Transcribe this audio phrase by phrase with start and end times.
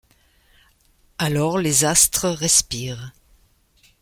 [1.19, 3.11] Alors les astres respirent.